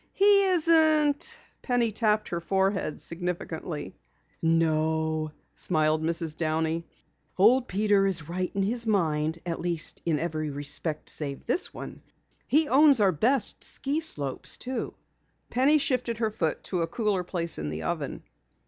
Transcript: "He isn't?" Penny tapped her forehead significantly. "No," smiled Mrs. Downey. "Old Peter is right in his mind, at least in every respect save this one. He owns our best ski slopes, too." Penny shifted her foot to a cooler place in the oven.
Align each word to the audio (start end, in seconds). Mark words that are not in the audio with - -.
"He 0.13 0.45
isn't?" 0.45 1.37
Penny 1.61 1.91
tapped 1.91 2.29
her 2.29 2.41
forehead 2.41 2.99
significantly. 2.99 3.93
"No," 4.41 5.31
smiled 5.53 6.01
Mrs. 6.01 6.35
Downey. 6.35 6.87
"Old 7.37 7.67
Peter 7.67 8.07
is 8.07 8.27
right 8.27 8.49
in 8.55 8.63
his 8.63 8.87
mind, 8.87 9.37
at 9.45 9.59
least 9.61 10.01
in 10.03 10.17
every 10.17 10.49
respect 10.49 11.07
save 11.07 11.45
this 11.45 11.71
one. 11.71 12.01
He 12.47 12.67
owns 12.67 12.99
our 12.99 13.11
best 13.11 13.63
ski 13.63 13.99
slopes, 13.99 14.57
too." 14.57 14.95
Penny 15.51 15.77
shifted 15.77 16.17
her 16.17 16.31
foot 16.31 16.63
to 16.63 16.81
a 16.81 16.87
cooler 16.87 17.23
place 17.23 17.59
in 17.59 17.69
the 17.69 17.83
oven. 17.83 18.23